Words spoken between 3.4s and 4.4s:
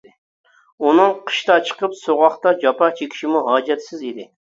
ھاجەتسىز ئىدى.